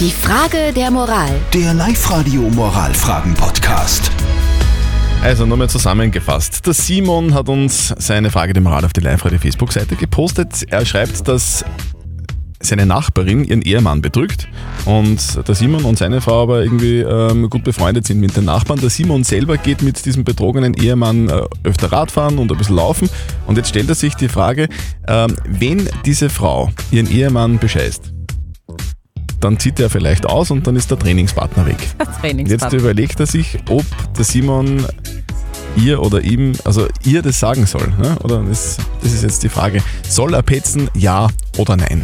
[0.00, 1.30] Die Frage der Moral.
[1.52, 4.10] Der Live-Radio Moralfragen-Podcast.
[5.22, 6.66] Also nochmal zusammengefasst.
[6.66, 10.64] Der Simon hat uns seine Frage der Moral auf die Live-Radio Facebook-Seite gepostet.
[10.68, 11.64] Er schreibt, dass
[12.58, 14.48] seine Nachbarin ihren Ehemann betrügt
[14.84, 18.80] und der Simon und seine Frau aber irgendwie ähm, gut befreundet sind mit den Nachbarn.
[18.80, 23.08] Der Simon selber geht mit diesem betrogenen Ehemann äh, öfter Radfahren und ein bisschen laufen
[23.46, 24.68] und jetzt stellt er sich die Frage,
[25.06, 28.13] ähm, wenn diese Frau ihren Ehemann bescheißt,
[29.44, 31.76] dann zieht er vielleicht aus und dann ist der Trainingspartner weg.
[31.78, 32.78] Jetzt Trainingspartner.
[32.78, 33.84] überlegt er sich, ob
[34.16, 34.84] der Simon
[35.76, 37.92] ihr oder ihm, also ihr das sagen soll.
[37.98, 38.16] Ne?
[38.22, 39.82] Oder das, das ist jetzt die Frage.
[40.08, 41.28] Soll er petzen, ja
[41.58, 42.02] oder nein?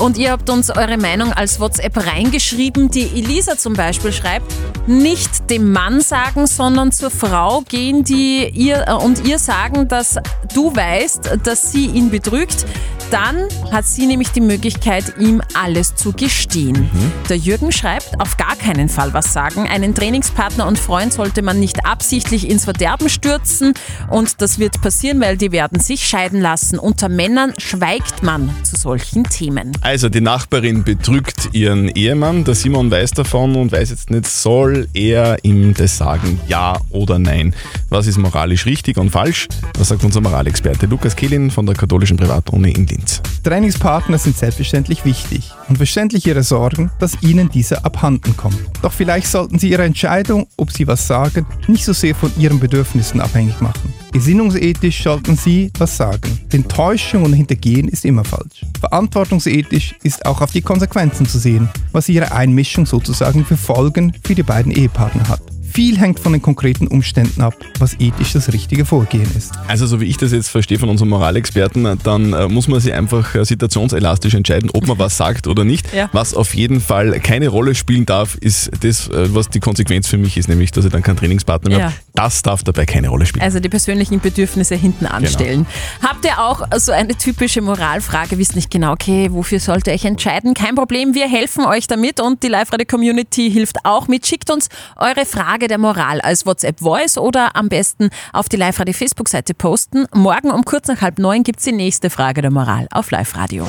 [0.00, 2.90] Und ihr habt uns eure Meinung als WhatsApp reingeschrieben.
[2.90, 4.50] Die Elisa zum Beispiel schreibt,
[4.86, 10.16] nicht dem Mann sagen, sondern zur Frau gehen, die ihr äh, und ihr sagen, dass
[10.54, 12.64] du weißt, dass sie ihn betrügt.
[13.10, 16.88] Dann hat sie nämlich die Möglichkeit, ihm alles zu gestehen.
[17.28, 19.68] Der Jürgen schreibt, auf gar keinen Fall was sagen.
[19.68, 23.74] Einen Trainingspartner und Freund sollte man nicht absichtlich ins Verderben stürzen.
[24.10, 26.78] Und das wird passieren, weil die werden sich scheiden lassen.
[26.78, 29.72] Unter Männern schweigt man zu solchen Themen.
[29.90, 34.86] Also die Nachbarin betrügt ihren Ehemann, der Simon weiß davon und weiß jetzt nicht, soll
[34.94, 37.56] er ihm das sagen, ja oder nein?
[37.88, 39.48] Was ist moralisch richtig und falsch?
[39.76, 43.20] Was sagt unser Moralexperte Lukas Kehlin von der katholischen Privatuni in Linz?
[43.42, 48.60] Trainingspartner sind selbstverständlich wichtig und verständlich ihre Sorgen, dass ihnen diese abhanden kommt.
[48.82, 52.60] Doch vielleicht sollten sie ihre Entscheidung, ob sie was sagen, nicht so sehr von ihren
[52.60, 53.92] Bedürfnissen abhängig machen.
[54.12, 58.64] Gesinnungsethisch sollten sie was sagen, denn Täuschung und Hintergehen ist immer falsch.
[58.80, 64.34] Verantwortungsethisch ist auch auf die Konsequenzen zu sehen, was ihre Einmischung sozusagen für Folgen für
[64.34, 65.40] die beiden Ehepartner hat.
[65.72, 69.52] Viel hängt von den konkreten Umständen ab, was ethisch das richtige Vorgehen ist.
[69.68, 72.92] Also so wie ich das jetzt verstehe von unserem Moralexperten, dann äh, muss man sich
[72.92, 75.94] einfach äh, situationselastisch entscheiden, ob man was sagt oder nicht.
[75.94, 76.10] Ja.
[76.12, 80.18] Was auf jeden Fall keine Rolle spielen darf, ist das, äh, was die Konsequenz für
[80.18, 81.84] mich ist, nämlich dass ich dann keinen Trainingspartner mehr Ja.
[81.84, 81.94] habe.
[82.14, 83.44] Das darf dabei keine Rolle spielen.
[83.44, 85.66] Also die persönlichen Bedürfnisse hinten anstellen.
[86.02, 90.54] Habt ihr auch so eine typische Moralfrage, wisst nicht genau, okay, wofür sollte ich entscheiden?
[90.54, 94.26] Kein Problem, wir helfen euch damit und die Live-Radio-Community hilft auch mit.
[94.26, 100.06] Schickt uns eure Frage der Moral als WhatsApp-Voice oder am besten auf die Live-Radio-Facebook-Seite posten.
[100.14, 103.66] Morgen um kurz nach halb neun gibt's die nächste Frage der Moral auf Live-Radio.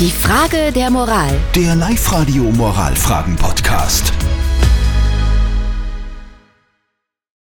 [0.00, 1.30] Die Frage der Moral.
[1.54, 4.12] Der Live-Radio Moralfragen-Podcast.